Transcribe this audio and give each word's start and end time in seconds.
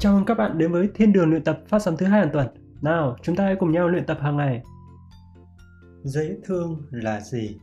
Chào 0.00 0.14
mừng 0.14 0.24
các 0.24 0.34
bạn 0.34 0.58
đến 0.58 0.72
với 0.72 0.90
Thiên 0.94 1.12
đường 1.12 1.30
luyện 1.30 1.44
tập 1.44 1.60
phát 1.68 1.78
sóng 1.78 1.96
thứ 1.96 2.06
hai 2.06 2.20
hàng 2.20 2.30
tuần. 2.32 2.48
Nào, 2.82 3.16
chúng 3.22 3.36
ta 3.36 3.44
hãy 3.44 3.56
cùng 3.60 3.72
nhau 3.72 3.88
luyện 3.88 4.06
tập 4.06 4.18
hàng 4.20 4.36
ngày. 4.36 4.62
Dễ 6.04 6.36
thương 6.44 6.82
là 6.90 7.20
gì? 7.20 7.58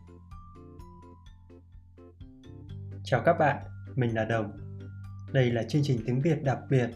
Chào 3.04 3.22
các 3.26 3.34
bạn, 3.40 3.64
mình 3.96 4.16
là 4.16 4.26
Đồng. 4.26 4.52
Đây 5.34 5.52
là 5.52 5.64
chương 5.64 5.82
trình 5.86 6.00
tiếng 6.06 6.22
Việt 6.22 6.44
đặc 6.44 6.60
biệt, 6.70 6.90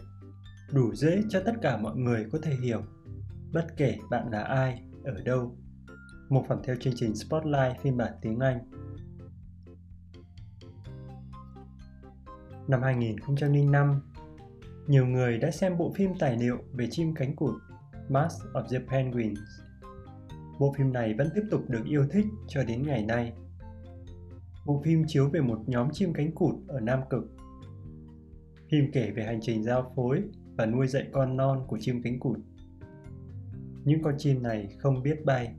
đủ 0.72 0.94
dễ 0.94 1.22
cho 1.28 1.40
tất 1.46 1.52
cả 1.62 1.76
mọi 1.76 1.96
người 1.96 2.26
có 2.32 2.38
thể 2.42 2.54
hiểu, 2.62 2.82
bất 3.52 3.66
kể 3.76 3.98
bạn 4.10 4.30
là 4.30 4.42
ai, 4.42 4.82
ở 5.04 5.22
đâu. 5.24 5.56
Một 6.28 6.44
phần 6.48 6.60
theo 6.64 6.76
chương 6.80 6.94
trình 6.96 7.14
Spotlight 7.14 7.80
phiên 7.82 7.96
bản 7.96 8.12
tiếng 8.22 8.38
Anh. 8.38 8.58
Năm 12.68 12.82
2005, 12.82 14.00
nhiều 14.86 15.06
người 15.06 15.38
đã 15.38 15.50
xem 15.50 15.78
bộ 15.78 15.92
phim 15.96 16.10
tài 16.18 16.36
liệu 16.36 16.58
về 16.72 16.86
chim 16.90 17.14
cánh 17.14 17.36
cụt 17.36 17.54
Mask 18.08 18.42
of 18.52 18.64
the 18.70 18.78
Penguins. 18.90 19.40
Bộ 20.58 20.74
phim 20.78 20.92
này 20.92 21.14
vẫn 21.14 21.28
tiếp 21.34 21.42
tục 21.50 21.60
được 21.68 21.84
yêu 21.84 22.06
thích 22.10 22.26
cho 22.48 22.64
đến 22.64 22.82
ngày 22.82 23.04
nay. 23.04 23.32
Bộ 24.66 24.82
phim 24.84 25.04
chiếu 25.06 25.28
về 25.28 25.40
một 25.40 25.58
nhóm 25.66 25.88
chim 25.92 26.12
cánh 26.12 26.34
cụt 26.34 26.54
ở 26.68 26.80
Nam 26.80 27.00
Cực. 27.10 27.24
Phim 28.70 28.90
kể 28.92 29.10
về 29.10 29.24
hành 29.24 29.38
trình 29.42 29.64
giao 29.64 29.92
phối 29.96 30.22
và 30.56 30.66
nuôi 30.66 30.86
dạy 30.86 31.06
con 31.12 31.36
non 31.36 31.64
của 31.68 31.78
chim 31.80 32.02
cánh 32.02 32.20
cụt. 32.20 32.38
Những 33.84 34.02
con 34.02 34.14
chim 34.18 34.42
này 34.42 34.76
không 34.78 35.02
biết 35.02 35.24
bay. 35.24 35.54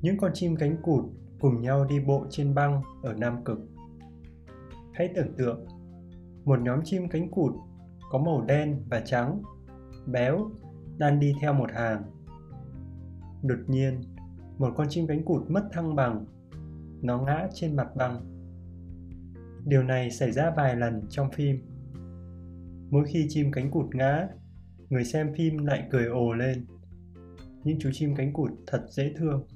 Những 0.00 0.18
con 0.18 0.30
chim 0.34 0.56
cánh 0.56 0.76
cụt 0.82 1.04
cùng 1.40 1.60
nhau 1.60 1.84
đi 1.84 2.00
bộ 2.00 2.26
trên 2.30 2.54
băng 2.54 2.82
ở 3.02 3.14
Nam 3.14 3.44
Cực 3.44 3.58
Hãy 4.94 5.12
tưởng 5.14 5.34
tượng 5.36 5.66
một 6.44 6.60
nhóm 6.60 6.80
chim 6.84 7.08
cánh 7.08 7.30
cụt 7.30 7.52
có 8.10 8.18
màu 8.18 8.44
đen 8.48 8.82
và 8.90 9.00
trắng, 9.00 9.42
béo, 10.06 10.50
đang 10.98 11.20
đi 11.20 11.32
theo 11.40 11.52
một 11.52 11.70
hàng. 11.72 12.02
Đột 13.42 13.58
nhiên, 13.66 14.00
một 14.58 14.72
con 14.76 14.86
chim 14.90 15.06
cánh 15.06 15.24
cụt 15.24 15.50
mất 15.50 15.68
thăng 15.72 15.94
bằng, 15.94 16.24
nó 17.02 17.22
ngã 17.22 17.48
trên 17.54 17.76
mặt 17.76 17.96
băng. 17.96 18.20
Điều 19.66 19.82
này 19.82 20.10
xảy 20.10 20.32
ra 20.32 20.52
vài 20.56 20.76
lần 20.76 21.02
trong 21.10 21.30
phim. 21.30 21.56
Mỗi 22.90 23.04
khi 23.06 23.26
chim 23.28 23.52
cánh 23.52 23.70
cụt 23.70 23.94
ngã, 23.94 24.28
người 24.88 25.04
xem 25.04 25.34
phim 25.36 25.58
lại 25.58 25.88
cười 25.90 26.06
ồ 26.06 26.32
lên. 26.32 26.66
Những 27.64 27.78
chú 27.80 27.90
chim 27.92 28.14
cánh 28.16 28.32
cụt 28.32 28.50
thật 28.66 28.86
dễ 28.90 29.12
thương. 29.16 29.46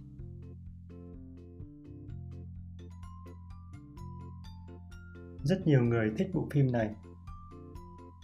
Rất 5.43 5.67
nhiều 5.67 5.83
người 5.83 6.11
thích 6.19 6.31
bộ 6.35 6.49
phim 6.51 6.73
này. 6.73 6.91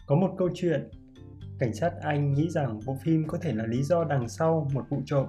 Có 0.07 0.17
một 0.17 0.35
câu 0.39 0.49
chuyện, 0.55 0.89
cảnh 1.59 1.75
sát 1.75 1.93
Anh 2.01 2.35
nghĩ 2.35 2.51
rằng 2.51 2.81
bộ 2.87 2.97
phim 3.03 3.27
có 3.29 3.39
thể 3.39 3.53
là 3.53 3.67
lý 3.67 3.83
do 3.83 4.05
đằng 4.05 4.29
sau 4.29 4.69
một 4.75 4.85
vụ 4.91 5.03
trộm. 5.07 5.27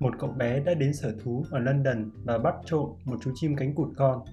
Một 0.00 0.14
cậu 0.18 0.30
bé 0.30 0.60
đã 0.60 0.74
đến 0.74 0.94
sở 0.94 1.14
thú 1.22 1.44
ở 1.50 1.58
London 1.58 2.10
và 2.24 2.38
bắt 2.38 2.54
trộm 2.64 2.90
một 3.04 3.16
chú 3.22 3.30
chim 3.34 3.56
cánh 3.56 3.74
cụt 3.74 3.88
con. 3.96 4.24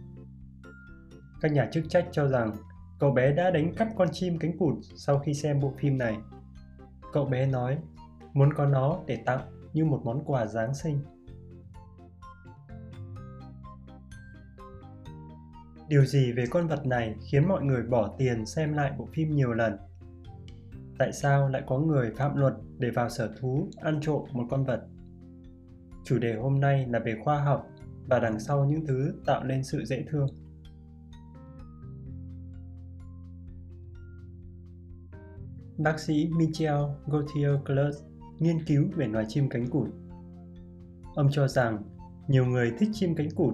Các 1.41 1.51
nhà 1.51 1.69
chức 1.71 1.83
trách 1.89 2.07
cho 2.11 2.27
rằng 2.27 2.51
cậu 2.99 3.11
bé 3.11 3.33
đã 3.33 3.51
đánh 3.51 3.75
cắp 3.75 3.88
con 3.97 4.07
chim 4.11 4.38
cánh 4.38 4.57
cụt 4.57 4.75
sau 4.95 5.19
khi 5.19 5.33
xem 5.33 5.59
bộ 5.59 5.73
phim 5.77 5.97
này. 5.97 6.17
Cậu 7.13 7.25
bé 7.25 7.45
nói 7.45 7.77
muốn 8.33 8.53
có 8.53 8.66
nó 8.66 8.99
để 9.07 9.17
tặng 9.25 9.41
như 9.73 9.85
một 9.85 10.01
món 10.03 10.23
quà 10.25 10.45
Giáng 10.45 10.73
sinh. 10.73 10.99
Điều 15.94 16.05
gì 16.05 16.31
về 16.31 16.45
con 16.49 16.67
vật 16.67 16.86
này 16.86 17.16
khiến 17.31 17.47
mọi 17.47 17.63
người 17.63 17.83
bỏ 17.83 18.16
tiền 18.17 18.45
xem 18.45 18.73
lại 18.73 18.91
bộ 18.97 19.08
phim 19.13 19.36
nhiều 19.36 19.53
lần? 19.53 19.77
Tại 20.97 21.13
sao 21.13 21.50
lại 21.50 21.63
có 21.67 21.79
người 21.79 22.12
phạm 22.17 22.35
luật 22.35 22.53
để 22.79 22.90
vào 22.90 23.09
sở 23.09 23.34
thú 23.40 23.69
ăn 23.81 24.00
trộm 24.01 24.23
một 24.31 24.44
con 24.50 24.66
vật? 24.66 24.88
Chủ 26.03 26.19
đề 26.19 26.35
hôm 26.35 26.59
nay 26.59 26.85
là 26.90 27.00
về 27.00 27.16
khoa 27.23 27.44
học 27.44 27.67
và 28.09 28.19
đằng 28.19 28.40
sau 28.40 28.66
những 28.66 28.85
thứ 28.85 29.13
tạo 29.25 29.44
nên 29.44 29.63
sự 29.63 29.85
dễ 29.85 30.06
thương. 30.09 30.28
Bác 35.78 36.00
sĩ 36.00 36.29
Michel 36.38 36.81
Gauthier 37.07 37.51
Clerc 37.66 38.03
nghiên 38.40 38.66
cứu 38.66 38.85
về 38.96 39.07
loài 39.07 39.25
chim 39.28 39.50
cánh 39.50 39.67
cụt. 39.67 39.90
Ông 41.16 41.28
cho 41.31 41.47
rằng 41.47 41.84
nhiều 42.28 42.46
người 42.46 42.72
thích 42.79 42.90
chim 42.94 43.16
cánh 43.16 43.29
cụt 43.35 43.53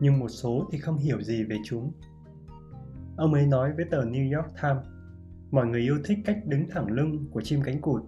nhưng 0.00 0.18
một 0.18 0.28
số 0.28 0.68
thì 0.72 0.78
không 0.78 0.96
hiểu 0.96 1.22
gì 1.22 1.44
về 1.44 1.56
chúng. 1.64 1.92
Ông 3.16 3.34
ấy 3.34 3.46
nói 3.46 3.72
với 3.76 3.84
tờ 3.90 4.04
New 4.04 4.36
York 4.36 4.48
Times, 4.62 4.84
mọi 5.50 5.66
người 5.66 5.80
yêu 5.80 5.98
thích 6.04 6.18
cách 6.24 6.38
đứng 6.46 6.68
thẳng 6.70 6.86
lưng 6.86 7.26
của 7.30 7.40
chim 7.40 7.60
cánh 7.64 7.80
cụt. 7.80 8.02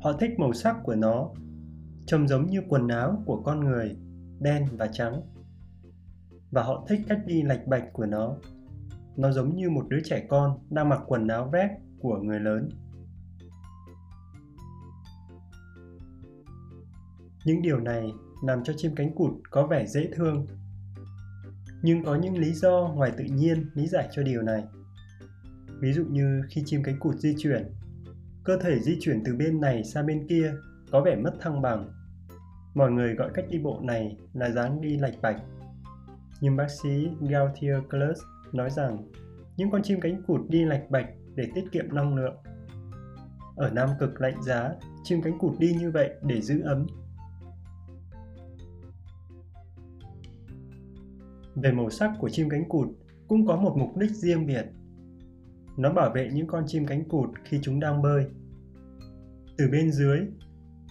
Họ 0.00 0.12
thích 0.12 0.30
màu 0.38 0.52
sắc 0.52 0.76
của 0.84 0.94
nó, 0.94 1.30
trông 2.06 2.28
giống 2.28 2.46
như 2.46 2.62
quần 2.68 2.88
áo 2.88 3.22
của 3.26 3.42
con 3.42 3.60
người, 3.60 3.96
đen 4.40 4.66
và 4.72 4.86
trắng. 4.92 5.20
Và 6.50 6.62
họ 6.62 6.86
thích 6.88 7.00
cách 7.08 7.20
đi 7.26 7.42
lạch 7.42 7.66
bạch 7.66 7.92
của 7.92 8.06
nó. 8.06 8.36
Nó 9.16 9.32
giống 9.32 9.56
như 9.56 9.70
một 9.70 9.86
đứa 9.88 10.00
trẻ 10.04 10.26
con 10.28 10.58
đang 10.70 10.88
mặc 10.88 11.00
quần 11.06 11.28
áo 11.28 11.50
vest 11.52 11.72
của 12.00 12.18
người 12.18 12.40
lớn. 12.40 12.68
Những 17.44 17.62
điều 17.62 17.80
này 17.80 18.12
làm 18.42 18.64
cho 18.64 18.72
chim 18.76 18.94
cánh 18.94 19.14
cụt 19.14 19.30
có 19.50 19.66
vẻ 19.66 19.86
dễ 19.86 20.08
thương 20.12 20.46
nhưng 21.84 22.04
có 22.04 22.14
những 22.14 22.38
lý 22.38 22.52
do 22.52 22.92
ngoài 22.94 23.12
tự 23.16 23.24
nhiên 23.24 23.66
lý 23.74 23.86
giải 23.86 24.08
cho 24.12 24.22
điều 24.22 24.42
này. 24.42 24.64
Ví 25.80 25.92
dụ 25.92 26.04
như 26.04 26.42
khi 26.48 26.62
chim 26.66 26.82
cánh 26.82 26.98
cụt 27.00 27.16
di 27.16 27.34
chuyển, 27.38 27.70
cơ 28.44 28.58
thể 28.58 28.80
di 28.80 28.96
chuyển 29.00 29.22
từ 29.24 29.34
bên 29.36 29.60
này 29.60 29.84
sang 29.84 30.06
bên 30.06 30.26
kia 30.28 30.52
có 30.90 31.00
vẻ 31.00 31.16
mất 31.16 31.32
thăng 31.40 31.62
bằng. 31.62 31.90
Mọi 32.74 32.90
người 32.90 33.14
gọi 33.14 33.30
cách 33.34 33.44
đi 33.50 33.58
bộ 33.58 33.80
này 33.82 34.16
là 34.32 34.50
dáng 34.50 34.80
đi 34.80 34.96
lạch 34.96 35.14
bạch. 35.22 35.36
Nhưng 36.40 36.56
bác 36.56 36.70
sĩ 36.82 37.08
Gautier 37.20 37.76
Klus 37.90 38.18
nói 38.52 38.70
rằng 38.70 39.10
những 39.56 39.70
con 39.70 39.82
chim 39.82 40.00
cánh 40.00 40.22
cụt 40.26 40.40
đi 40.48 40.64
lạch 40.64 40.90
bạch 40.90 41.06
để 41.34 41.48
tiết 41.54 41.64
kiệm 41.72 41.94
năng 41.94 42.14
lượng. 42.14 42.36
Ở 43.56 43.70
Nam 43.70 43.88
Cực 44.00 44.20
lạnh 44.20 44.42
giá, 44.42 44.70
chim 45.02 45.22
cánh 45.22 45.38
cụt 45.38 45.58
đi 45.58 45.74
như 45.74 45.90
vậy 45.90 46.10
để 46.22 46.40
giữ 46.40 46.62
ấm 46.62 46.86
về 51.54 51.72
màu 51.72 51.90
sắc 51.90 52.12
của 52.18 52.28
chim 52.28 52.48
cánh 52.48 52.68
cụt 52.68 52.88
cũng 53.28 53.46
có 53.46 53.56
một 53.56 53.76
mục 53.78 53.96
đích 53.96 54.10
riêng 54.10 54.46
biệt. 54.46 54.64
Nó 55.76 55.92
bảo 55.92 56.10
vệ 56.14 56.30
những 56.32 56.46
con 56.46 56.64
chim 56.66 56.86
cánh 56.86 57.08
cụt 57.08 57.30
khi 57.44 57.58
chúng 57.62 57.80
đang 57.80 58.02
bơi. 58.02 58.26
Từ 59.58 59.68
bên 59.72 59.92
dưới, 59.92 60.20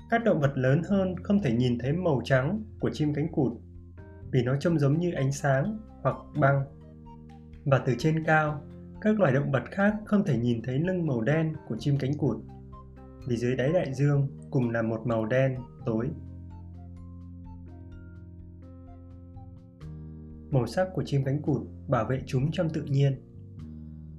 các 0.09 0.23
động 0.23 0.39
vật 0.41 0.51
lớn 0.55 0.81
hơn 0.89 1.15
không 1.23 1.41
thể 1.41 1.53
nhìn 1.53 1.77
thấy 1.79 1.93
màu 1.93 2.21
trắng 2.23 2.63
của 2.79 2.89
chim 2.93 3.13
cánh 3.13 3.27
cụt 3.31 3.51
vì 4.31 4.43
nó 4.43 4.55
trông 4.59 4.79
giống 4.79 4.99
như 4.99 5.11
ánh 5.11 5.31
sáng 5.31 5.77
hoặc 6.01 6.15
băng. 6.39 6.63
Và 7.65 7.77
từ 7.85 7.95
trên 7.97 8.23
cao, 8.25 8.61
các 9.01 9.19
loài 9.19 9.33
động 9.33 9.51
vật 9.51 9.63
khác 9.71 9.95
không 10.05 10.25
thể 10.25 10.37
nhìn 10.37 10.61
thấy 10.63 10.79
lưng 10.79 11.07
màu 11.07 11.21
đen 11.21 11.53
của 11.67 11.75
chim 11.79 11.97
cánh 11.97 12.17
cụt 12.17 12.37
vì 13.27 13.37
dưới 13.37 13.55
đáy 13.55 13.73
đại 13.73 13.93
dương 13.93 14.27
cùng 14.51 14.69
là 14.69 14.81
một 14.81 15.07
màu 15.07 15.25
đen 15.25 15.55
tối. 15.85 16.09
Màu 20.53 20.67
sắc 20.67 20.87
của 20.93 21.03
chim 21.05 21.23
cánh 21.25 21.41
cụt 21.41 21.61
bảo 21.87 22.05
vệ 22.05 22.21
chúng 22.25 22.51
trong 22.51 22.69
tự 22.69 22.83
nhiên. 22.83 23.21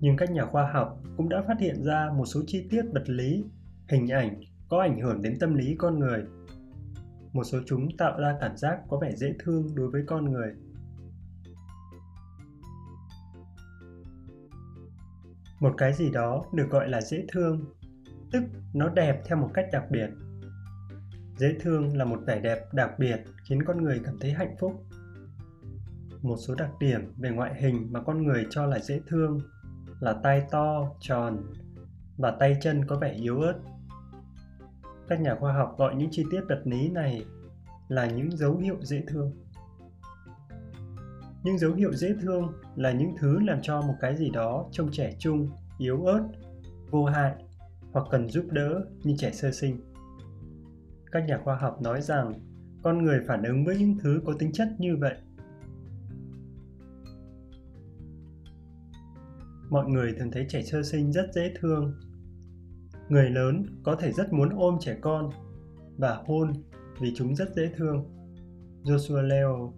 Nhưng 0.01 0.17
các 0.17 0.31
nhà 0.31 0.47
khoa 0.47 0.73
học 0.73 1.01
cũng 1.17 1.29
đã 1.29 1.43
phát 1.49 1.61
hiện 1.61 1.85
ra 1.85 2.11
một 2.17 2.25
số 2.25 2.41
chi 2.47 2.67
tiết 2.71 2.83
vật 2.93 3.09
lý, 3.09 3.45
hình 3.89 4.09
ảnh 4.09 4.41
có 4.69 4.81
ảnh 4.81 5.01
hưởng 5.01 5.23
đến 5.23 5.39
tâm 5.41 5.55
lý 5.55 5.75
con 5.79 5.99
người. 5.99 6.25
Một 7.33 7.45
số 7.45 7.59
chúng 7.67 7.89
tạo 7.99 8.21
ra 8.21 8.37
cảm 8.41 8.57
giác 8.57 8.79
có 8.89 8.99
vẻ 8.99 9.13
dễ 9.17 9.35
thương 9.39 9.75
đối 9.75 9.91
với 9.91 10.03
con 10.07 10.33
người. 10.33 10.55
Một 15.61 15.75
cái 15.79 15.93
gì 15.93 16.11
đó 16.11 16.45
được 16.53 16.71
gọi 16.71 16.89
là 16.89 17.01
dễ 17.01 17.25
thương, 17.33 17.65
tức 18.33 18.43
nó 18.75 18.89
đẹp 18.89 19.23
theo 19.27 19.39
một 19.39 19.51
cách 19.55 19.67
đặc 19.73 19.85
biệt. 19.91 20.09
Dễ 21.37 21.55
thương 21.61 21.97
là 21.97 22.05
một 22.05 22.21
vẻ 22.27 22.41
đẹp 22.41 22.59
đặc 22.73 22.91
biệt 22.99 23.17
khiến 23.49 23.63
con 23.67 23.83
người 23.83 24.01
cảm 24.05 24.19
thấy 24.21 24.33
hạnh 24.33 24.57
phúc 24.61 24.85
một 26.25 26.37
số 26.37 26.55
đặc 26.55 26.71
điểm 26.81 27.01
về 27.17 27.31
ngoại 27.31 27.55
hình 27.63 27.93
mà 27.93 28.01
con 28.03 28.23
người 28.23 28.47
cho 28.51 28.67
là 28.67 28.79
dễ 28.79 29.01
thương 29.07 29.41
là 30.01 30.13
tay 30.23 30.43
to, 30.51 30.91
tròn 31.01 31.43
và 32.17 32.31
tay 32.41 32.57
chân 32.63 32.85
có 32.87 32.99
vẻ 32.99 33.13
yếu 33.13 33.41
ớt. 33.41 33.61
Các 35.09 35.21
nhà 35.21 35.37
khoa 35.41 35.53
học 35.53 35.75
gọi 35.79 35.95
những 35.95 36.09
chi 36.11 36.25
tiết 36.31 36.41
vật 36.49 36.63
lý 36.65 36.89
này 36.89 37.25
là 37.89 38.07
những 38.07 38.37
dấu 38.37 38.57
hiệu 38.57 38.77
dễ 38.81 39.03
thương. 39.09 39.33
Những 41.43 41.59
dấu 41.59 41.73
hiệu 41.73 41.95
dễ 41.95 42.15
thương 42.21 42.53
là 42.77 42.93
những 42.93 43.15
thứ 43.19 43.39
làm 43.41 43.59
cho 43.63 43.81
một 43.81 43.95
cái 44.01 44.17
gì 44.17 44.31
đó 44.31 44.69
trông 44.73 44.89
trẻ 44.93 45.13
trung, 45.19 45.49
yếu 45.79 46.05
ớt, 46.05 46.29
vô 46.91 47.05
hại 47.05 47.35
hoặc 47.93 48.07
cần 48.11 48.29
giúp 48.29 48.45
đỡ 48.51 48.85
như 49.03 49.15
trẻ 49.19 49.31
sơ 49.31 49.51
sinh. 49.51 49.81
Các 51.13 51.25
nhà 51.25 51.39
khoa 51.45 51.57
học 51.57 51.83
nói 51.83 52.03
rằng 52.03 52.33
con 52.83 53.03
người 53.03 53.21
phản 53.27 53.43
ứng 53.43 53.65
với 53.65 53.77
những 53.77 53.99
thứ 54.03 54.21
có 54.27 54.33
tính 54.39 54.53
chất 54.53 54.69
như 54.79 54.97
vậy 54.97 55.15
mọi 59.75 59.89
người 59.89 60.15
thường 60.19 60.31
thấy 60.31 60.47
trẻ 60.49 60.63
sơ 60.63 60.83
sinh 60.83 61.13
rất 61.13 61.31
dễ 61.35 61.53
thương. 61.61 61.95
Người 63.09 63.31
lớn 63.31 63.67
có 63.83 63.97
thể 63.97 64.13
rất 64.13 64.33
muốn 64.33 64.49
ôm 64.57 64.77
trẻ 64.81 64.97
con 65.01 65.31
và 65.97 66.23
hôn 66.27 66.53
vì 67.01 67.13
chúng 67.17 67.37
rất 67.37 67.55
dễ 67.55 67.71
thương. 67.77 68.05
Joshua 68.85 69.23
Leo 69.23 69.73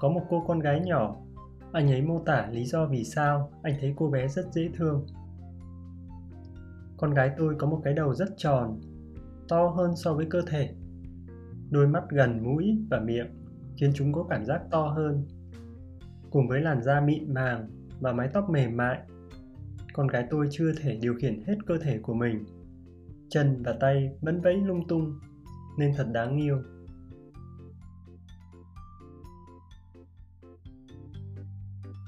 có 0.00 0.08
một 0.08 0.22
cô 0.30 0.44
con 0.46 0.58
gái 0.58 0.80
nhỏ. 0.80 1.16
Anh 1.72 1.90
ấy 1.90 2.02
mô 2.02 2.22
tả 2.26 2.48
lý 2.50 2.64
do 2.64 2.86
vì 2.86 3.04
sao 3.04 3.50
anh 3.62 3.74
thấy 3.80 3.94
cô 3.96 4.10
bé 4.10 4.28
rất 4.28 4.52
dễ 4.52 4.68
thương. 4.76 5.06
Con 6.96 7.14
gái 7.14 7.30
tôi 7.36 7.54
có 7.58 7.66
một 7.66 7.80
cái 7.84 7.94
đầu 7.94 8.14
rất 8.14 8.28
tròn, 8.36 8.80
to 9.48 9.68
hơn 9.68 9.96
so 9.96 10.14
với 10.14 10.26
cơ 10.30 10.42
thể. 10.46 10.74
Đôi 11.70 11.88
mắt 11.88 12.04
gần 12.10 12.44
mũi 12.44 12.78
và 12.90 13.00
miệng 13.00 13.26
khiến 13.76 13.92
chúng 13.94 14.12
có 14.12 14.26
cảm 14.30 14.44
giác 14.44 14.62
to 14.70 14.88
hơn. 14.88 15.26
Cùng 16.30 16.48
với 16.48 16.60
làn 16.60 16.82
da 16.82 17.00
mịn 17.00 17.34
màng 17.34 17.68
và 18.00 18.12
mái 18.12 18.28
tóc 18.32 18.50
mềm 18.50 18.76
mại, 18.76 18.98
con 19.92 20.06
gái 20.06 20.26
tôi 20.30 20.48
chưa 20.50 20.72
thể 20.72 20.98
điều 21.02 21.14
khiển 21.14 21.42
hết 21.46 21.56
cơ 21.66 21.78
thể 21.78 21.98
của 21.98 22.14
mình. 22.14 22.44
Chân 23.28 23.62
và 23.62 23.76
tay 23.80 24.10
vẫn 24.20 24.40
vẫy 24.40 24.56
lung 24.56 24.88
tung, 24.88 25.18
nên 25.78 25.94
thật 25.96 26.06
đáng 26.12 26.36
yêu. 26.36 26.62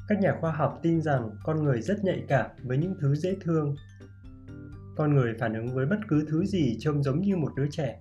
Các 0.09 0.21
nhà 0.21 0.37
khoa 0.41 0.53
học 0.53 0.79
tin 0.83 1.03
rằng 1.03 1.31
con 1.45 1.65
người 1.65 1.83
rất 1.83 2.05
nhạy 2.05 2.25
cảm 2.29 2.51
với 2.63 2.79
những 2.79 2.95
thứ 3.01 3.15
dễ 3.15 3.37
thương. 3.41 3.77
Con 4.97 5.15
người 5.15 5.35
phản 5.39 5.55
ứng 5.55 5.75
với 5.75 5.87
bất 5.87 5.99
cứ 6.09 6.27
thứ 6.29 6.45
gì 6.45 6.77
trông 6.81 7.03
giống 7.03 7.21
như 7.21 7.37
một 7.37 7.53
đứa 7.57 7.67
trẻ. 7.71 8.01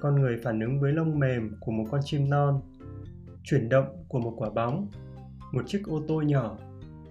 Con 0.00 0.20
người 0.20 0.36
phản 0.44 0.60
ứng 0.60 0.80
với 0.80 0.92
lông 0.92 1.18
mềm 1.18 1.56
của 1.60 1.72
một 1.72 1.84
con 1.90 2.00
chim 2.04 2.30
non, 2.30 2.60
chuyển 3.44 3.68
động 3.68 4.04
của 4.08 4.20
một 4.20 4.34
quả 4.36 4.50
bóng, 4.50 4.90
một 5.52 5.62
chiếc 5.66 5.82
ô 5.86 6.02
tô 6.08 6.22
nhỏ 6.22 6.58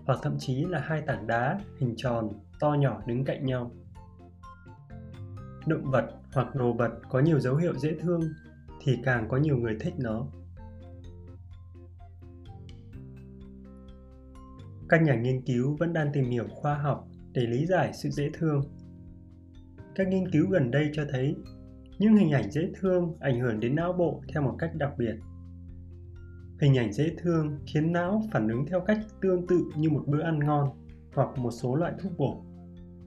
hoặc 0.09 0.19
thậm 0.23 0.35
chí 0.39 0.65
là 0.65 0.79
hai 0.79 1.01
tảng 1.01 1.27
đá 1.27 1.59
hình 1.79 1.93
tròn 1.97 2.29
to 2.59 2.73
nhỏ 2.73 3.01
đứng 3.05 3.25
cạnh 3.25 3.45
nhau. 3.45 3.71
Động 5.67 5.91
vật 5.91 6.09
hoặc 6.33 6.55
đồ 6.55 6.73
vật 6.73 6.91
có 7.09 7.19
nhiều 7.19 7.39
dấu 7.39 7.55
hiệu 7.55 7.73
dễ 7.77 7.95
thương 7.99 8.21
thì 8.83 8.97
càng 9.03 9.27
có 9.29 9.37
nhiều 9.37 9.57
người 9.57 9.77
thích 9.79 9.93
nó. 9.97 10.27
Các 14.89 15.01
nhà 15.01 15.15
nghiên 15.15 15.41
cứu 15.41 15.77
vẫn 15.79 15.93
đang 15.93 16.11
tìm 16.13 16.25
hiểu 16.25 16.47
khoa 16.49 16.75
học 16.75 17.07
để 17.33 17.41
lý 17.41 17.65
giải 17.65 17.93
sự 17.93 18.09
dễ 18.09 18.29
thương. 18.33 18.61
Các 19.95 20.07
nghiên 20.07 20.31
cứu 20.31 20.49
gần 20.49 20.71
đây 20.71 20.89
cho 20.93 21.05
thấy 21.11 21.35
những 21.99 22.15
hình 22.15 22.31
ảnh 22.31 22.51
dễ 22.51 22.69
thương 22.79 23.17
ảnh 23.19 23.39
hưởng 23.39 23.59
đến 23.59 23.75
não 23.75 23.93
bộ 23.93 24.21
theo 24.33 24.43
một 24.43 24.55
cách 24.59 24.71
đặc 24.75 24.91
biệt. 24.97 25.15
Hình 26.59 26.77
ảnh 26.77 26.93
dễ 26.93 27.15
thương 27.17 27.59
khiến 27.65 27.91
não 27.91 28.21
phản 28.31 28.47
ứng 28.47 28.65
theo 28.65 28.81
cách 28.81 28.99
tương 29.21 29.47
tự 29.47 29.63
như 29.77 29.89
một 29.89 30.03
bữa 30.07 30.21
ăn 30.21 30.39
ngon 30.39 30.69
hoặc 31.13 31.37
một 31.37 31.51
số 31.51 31.75
loại 31.75 31.93
thuốc 31.99 32.17
bổ. 32.17 32.43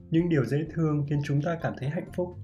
Những 0.09 0.29
điều 0.29 0.45
dễ 0.45 0.65
thương 0.73 1.05
khiến 1.09 1.19
chúng 1.23 1.41
ta 1.41 1.57
cảm 1.61 1.73
thấy 1.77 1.89
hạnh 1.89 2.11
phúc. 2.15 2.37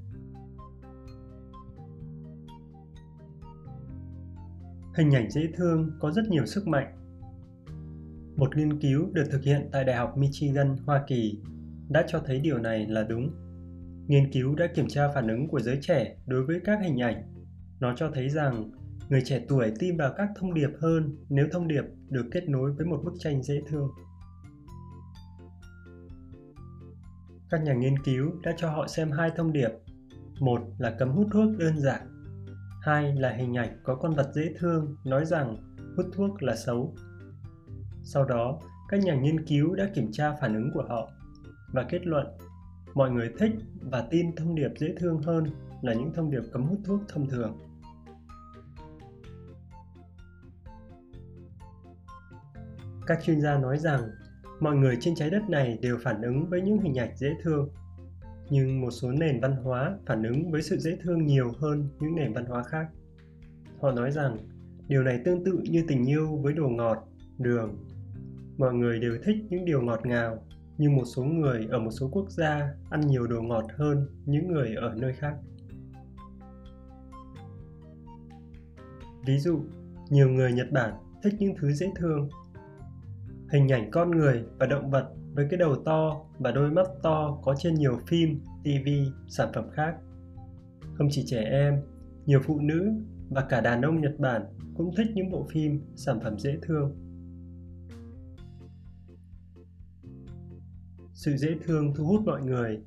Hình 4.97 5.15
ảnh 5.15 5.29
dễ 5.31 5.41
thương 5.55 5.91
có 5.99 6.11
rất 6.11 6.29
nhiều 6.29 6.45
sức 6.45 6.67
mạnh 6.67 6.99
một 8.39 8.57
nghiên 8.57 8.79
cứu 8.79 9.09
được 9.13 9.23
thực 9.31 9.43
hiện 9.43 9.69
tại 9.71 9.83
Đại 9.83 9.95
học 9.95 10.17
Michigan, 10.17 10.75
Hoa 10.85 11.03
Kỳ 11.07 11.41
đã 11.89 12.05
cho 12.07 12.19
thấy 12.25 12.39
điều 12.39 12.57
này 12.57 12.85
là 12.87 13.03
đúng. 13.03 13.31
Nghiên 14.07 14.31
cứu 14.31 14.55
đã 14.55 14.67
kiểm 14.75 14.87
tra 14.87 15.07
phản 15.15 15.27
ứng 15.27 15.47
của 15.47 15.59
giới 15.59 15.77
trẻ 15.81 16.15
đối 16.25 16.45
với 16.45 16.59
các 16.65 16.79
hình 16.83 17.01
ảnh. 17.01 17.23
Nó 17.79 17.93
cho 17.97 18.11
thấy 18.13 18.29
rằng 18.29 18.71
người 19.09 19.21
trẻ 19.25 19.45
tuổi 19.49 19.71
tin 19.79 19.97
vào 19.97 20.13
các 20.17 20.29
thông 20.35 20.53
điệp 20.53 20.69
hơn 20.81 21.17
nếu 21.29 21.47
thông 21.51 21.67
điệp 21.67 21.83
được 22.09 22.25
kết 22.31 22.49
nối 22.49 22.71
với 22.71 22.85
một 22.85 23.01
bức 23.05 23.13
tranh 23.19 23.43
dễ 23.43 23.61
thương. 23.67 23.89
Các 27.49 27.63
nhà 27.63 27.73
nghiên 27.73 27.99
cứu 28.03 28.31
đã 28.43 28.53
cho 28.57 28.69
họ 28.69 28.87
xem 28.87 29.11
hai 29.11 29.31
thông 29.37 29.53
điệp. 29.53 29.69
Một 30.39 30.61
là 30.77 30.95
cấm 30.99 31.09
hút 31.09 31.27
thuốc 31.31 31.57
đơn 31.57 31.79
giản. 31.79 32.01
Hai 32.81 33.15
là 33.15 33.33
hình 33.33 33.57
ảnh 33.57 33.79
có 33.83 33.95
con 33.95 34.13
vật 34.13 34.31
dễ 34.35 34.53
thương 34.59 34.95
nói 35.05 35.25
rằng 35.25 35.57
hút 35.97 36.05
thuốc 36.13 36.43
là 36.43 36.55
xấu 36.55 36.95
sau 38.03 38.25
đó, 38.25 38.59
các 38.89 38.99
nhà 38.99 39.15
nghiên 39.15 39.45
cứu 39.45 39.75
đã 39.75 39.89
kiểm 39.95 40.11
tra 40.11 40.35
phản 40.41 40.53
ứng 40.53 40.71
của 40.73 40.83
họ 40.89 41.11
và 41.73 41.83
kết 41.89 42.07
luận 42.07 42.27
mọi 42.93 43.11
người 43.11 43.31
thích 43.39 43.51
và 43.81 44.07
tin 44.11 44.35
thông 44.35 44.55
điệp 44.55 44.69
dễ 44.77 44.95
thương 44.97 45.21
hơn 45.21 45.45
là 45.81 45.93
những 45.93 46.13
thông 46.13 46.31
điệp 46.31 46.41
cấm 46.51 46.63
hút 46.63 46.79
thuốc 46.85 47.01
thông 47.07 47.29
thường. 47.29 47.68
Các 53.09 53.23
chuyên 53.23 53.41
gia 53.41 53.57
nói 53.57 53.77
rằng 53.77 54.01
mọi 54.59 54.75
người 54.75 54.97
trên 55.01 55.15
trái 55.15 55.29
đất 55.29 55.49
này 55.49 55.77
đều 55.81 55.97
phản 56.03 56.21
ứng 56.21 56.49
với 56.49 56.61
những 56.61 56.77
hình 56.77 56.97
ảnh 56.97 57.17
dễ 57.17 57.35
thương, 57.43 57.69
nhưng 58.49 58.81
một 58.81 58.91
số 58.91 59.11
nền 59.11 59.39
văn 59.39 59.51
hóa 59.51 59.97
phản 60.05 60.23
ứng 60.23 60.51
với 60.51 60.61
sự 60.61 60.77
dễ 60.77 60.97
thương 61.03 61.25
nhiều 61.25 61.51
hơn 61.59 61.89
những 61.99 62.15
nền 62.15 62.33
văn 62.33 62.45
hóa 62.45 62.63
khác. 62.63 62.87
Họ 63.81 63.91
nói 63.91 64.11
rằng 64.11 64.37
điều 64.87 65.03
này 65.03 65.21
tương 65.25 65.43
tự 65.43 65.59
như 65.69 65.83
tình 65.87 66.09
yêu 66.09 66.37
với 66.43 66.53
đồ 66.53 66.69
ngọt, 66.69 66.97
đường. 67.37 67.77
Mọi 68.57 68.73
người 68.73 68.99
đều 68.99 69.17
thích 69.23 69.37
những 69.49 69.65
điều 69.65 69.81
ngọt 69.81 70.05
ngào 70.05 70.43
nhưng 70.77 70.95
một 70.95 71.05
số 71.05 71.23
người 71.23 71.67
ở 71.69 71.79
một 71.79 71.91
số 71.91 72.09
quốc 72.11 72.31
gia 72.31 72.73
ăn 72.89 73.01
nhiều 73.01 73.27
đồ 73.27 73.41
ngọt 73.41 73.65
hơn 73.77 74.07
những 74.25 74.47
người 74.47 74.75
ở 74.75 74.95
nơi 74.97 75.13
khác. 75.13 75.35
Ví 79.25 79.39
dụ 79.39 79.61
nhiều 80.09 80.29
người 80.29 80.53
nhật 80.53 80.71
bản 80.71 80.93
thích 81.23 81.33
những 81.39 81.55
thứ 81.59 81.71
dễ 81.71 81.91
thương 81.95 82.29
hình 83.51 83.71
ảnh 83.71 83.91
con 83.91 84.11
người 84.11 84.43
và 84.59 84.65
động 84.65 84.91
vật 84.91 85.09
với 85.33 85.47
cái 85.49 85.57
đầu 85.57 85.75
to 85.85 86.25
và 86.39 86.51
đôi 86.51 86.71
mắt 86.71 86.87
to 87.03 87.39
có 87.43 87.55
trên 87.57 87.75
nhiều 87.75 87.99
phim 88.07 88.39
tv 88.63 88.89
sản 89.27 89.49
phẩm 89.53 89.69
khác. 89.73 89.95
Không 90.93 91.07
chỉ 91.11 91.23
trẻ 91.25 91.41
em, 91.41 91.81
nhiều 92.25 92.39
phụ 92.43 92.59
nữ 92.59 92.91
và 93.29 93.45
cả 93.49 93.61
đàn 93.61 93.81
ông 93.81 94.01
nhật 94.01 94.19
bản 94.19 94.41
cũng 94.77 94.95
thích 94.95 95.07
những 95.13 95.31
bộ 95.31 95.47
phim 95.51 95.81
sản 95.95 96.19
phẩm 96.23 96.39
dễ 96.39 96.57
thương. 96.61 96.95
Sự 101.13 101.37
dễ 101.37 101.55
thương 101.65 101.93
thu 101.95 102.05
hút 102.05 102.21
mọi 102.25 102.41
người. 102.41 102.79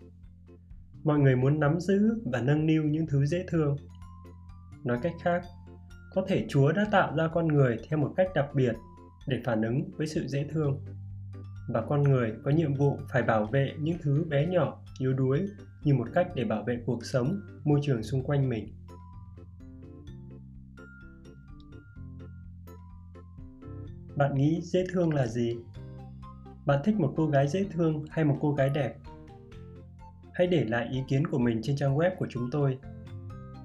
Mọi 1.05 1.19
người 1.19 1.37
muốn 1.37 1.61
nắm 1.61 1.81
giữ 1.81 2.23
và 2.32 2.41
nâng 2.41 2.67
niu 2.67 2.82
những 2.82 3.06
thứ 3.06 3.26
dễ 3.26 3.44
thương. 3.49 3.76
Nói 4.85 4.99
cách 5.03 5.12
khác, 5.23 5.43
có 6.14 6.25
thể 6.29 6.47
chúa 6.49 6.73
đã 6.73 6.87
tạo 6.93 7.17
ra 7.17 7.29
con 7.35 7.49
người 7.49 7.76
theo 7.88 7.99
một 7.99 8.12
cách 8.17 8.29
đặc 8.35 8.47
biệt 8.55 8.73
để 9.26 9.41
phản 9.45 9.62
ứng 9.62 9.91
với 9.97 10.07
sự 10.07 10.29
dễ 10.29 10.45
thương 10.50 10.81
và 11.69 11.83
con 11.88 12.02
người 12.02 12.33
có 12.45 12.50
nhiệm 12.50 12.75
vụ 12.75 12.99
phải 13.12 13.23
bảo 13.23 13.47
vệ 13.47 13.73
những 13.81 13.97
thứ 14.02 14.25
bé 14.29 14.47
nhỏ 14.47 14.83
yếu 14.99 15.12
đuối 15.12 15.49
như 15.85 15.95
một 15.95 16.09
cách 16.14 16.29
để 16.35 16.45
bảo 16.45 16.62
vệ 16.62 16.83
cuộc 16.87 17.05
sống 17.05 17.41
môi 17.64 17.81
trường 17.83 18.02
xung 18.02 18.23
quanh 18.25 18.49
mình 18.49 18.69
bạn 24.17 24.35
nghĩ 24.35 24.61
dễ 24.62 24.85
thương 24.93 25.14
là 25.14 25.26
gì 25.26 25.57
bạn 26.67 26.81
thích 26.85 27.00
một 27.00 27.14
cô 27.17 27.26
gái 27.26 27.49
dễ 27.49 27.64
thương 27.71 28.05
hay 28.11 28.25
một 28.25 28.38
cô 28.41 28.52
gái 28.52 28.71
đẹp? 28.71 28.95
Hãy 30.33 30.47
để 30.47 30.64
lại 30.64 30.88
ý 30.93 31.02
kiến 31.09 31.26
của 31.26 31.38
mình 31.38 31.61
trên 31.62 31.76
trang 31.76 31.97
web 31.97 32.11
của 32.19 32.26
chúng 32.31 32.50
tôi. 32.50 32.79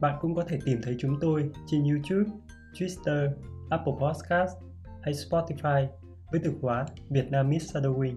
Bạn 0.01 0.17
cũng 0.21 0.35
có 0.35 0.43
thể 0.47 0.59
tìm 0.65 0.79
thấy 0.83 0.95
chúng 0.99 1.19
tôi 1.19 1.51
trên 1.67 1.83
YouTube, 1.83 2.37
Twitter, 2.73 3.31
Apple 3.69 3.93
Podcast 4.01 4.66
hay 5.01 5.13
Spotify 5.13 5.87
với 6.31 6.41
từ 6.43 6.53
khóa 6.61 6.85
Vietnamese 7.09 7.65
Shadowing. 7.65 8.15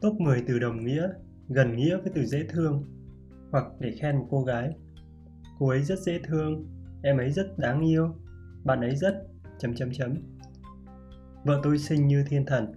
Top 0.00 0.20
10 0.20 0.44
từ 0.48 0.58
đồng 0.58 0.84
nghĩa 0.84 1.08
gần 1.48 1.76
nghĩa 1.76 1.96
với 1.96 2.12
từ 2.14 2.24
dễ 2.24 2.46
thương 2.48 2.84
hoặc 3.52 3.64
để 3.80 3.92
khen 4.00 4.16
một 4.16 4.26
cô 4.30 4.44
gái. 4.44 4.70
Cô 5.58 5.68
ấy 5.68 5.82
rất 5.82 5.98
dễ 5.98 6.20
thương, 6.24 6.66
em 7.02 7.16
ấy 7.16 7.30
rất 7.30 7.58
đáng 7.58 7.80
yêu, 7.80 8.14
bạn 8.64 8.80
ấy 8.80 8.96
rất 8.96 9.26
chấm 9.58 9.74
chấm 9.74 9.92
chấm 9.92 10.14
vợ 11.44 11.60
tôi 11.62 11.78
xinh 11.78 12.06
như 12.06 12.24
thiên 12.28 12.46
thần 12.46 12.72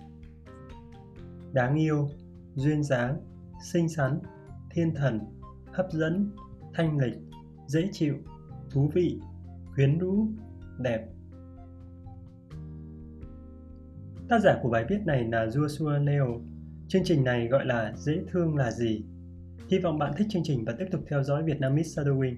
đáng 1.53 1.75
yêu 1.75 2.09
duyên 2.55 2.83
dáng 2.83 3.17
xinh 3.71 3.89
xắn 3.89 4.19
thiên 4.71 4.95
thần 4.95 5.19
hấp 5.73 5.85
dẫn 5.91 6.31
thanh 6.73 6.97
lịch 6.97 7.17
dễ 7.67 7.89
chịu 7.91 8.15
thú 8.71 8.91
vị 8.93 9.19
quyến 9.75 9.99
rũ, 9.99 10.27
đẹp. 10.79 11.07
Tác 14.29 14.39
giả 14.39 14.59
của 14.61 14.69
bài 14.69 14.85
viết 14.89 14.99
này 15.05 15.23
là 15.31 15.45
Joshua 15.45 16.03
Leo. 16.03 16.41
Chương 16.87 17.03
trình 17.05 17.23
này 17.23 17.47
gọi 17.47 17.65
là 17.65 17.93
dễ 17.95 18.21
thương 18.31 18.55
là 18.55 18.71
gì? 18.71 19.05
Hy 19.71 19.79
vọng 19.79 19.99
bạn 19.99 20.13
thích 20.17 20.27
chương 20.29 20.43
trình 20.45 20.65
và 20.65 20.73
tiếp 20.79 20.85
tục 20.91 21.01
theo 21.09 21.23
dõi 21.23 21.43
Vietnamese 21.43 22.03
Shadowing 22.03 22.35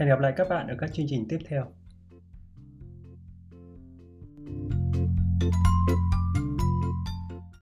hẹn 0.00 0.08
gặp 0.08 0.20
lại 0.20 0.32
các 0.36 0.48
bạn 0.48 0.68
ở 0.68 0.74
các 0.78 0.92
chương 0.92 1.06
trình 1.08 1.26
tiếp 1.28 1.38
theo. 1.48 1.64